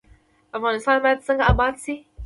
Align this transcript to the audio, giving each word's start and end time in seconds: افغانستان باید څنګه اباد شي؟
افغانستان 0.57 0.95
باید 1.03 1.25
څنګه 1.27 1.43
اباد 1.51 1.73
شي؟ 1.83 1.95